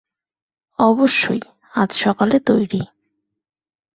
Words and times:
অবশ্যই, 0.79 1.41
আজ 1.73 1.89
সকালে 1.95 2.37
তৈরি। 2.45 2.81